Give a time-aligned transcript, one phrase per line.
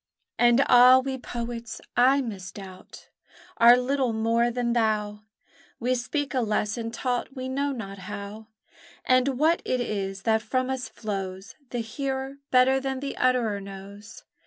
[0.39, 3.09] And ah, we poets, I misdoubt,
[3.57, 5.21] Are little more than thou!
[5.79, 8.47] We speak a lesson taught we know not how,
[9.05, 14.23] And what it is that from us flows The hearer better than the utterer knows.